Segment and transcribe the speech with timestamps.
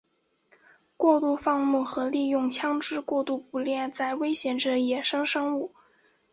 [0.97, 5.75] 过度放牧和利用枪枝过度捕猎在威胁着野生生物。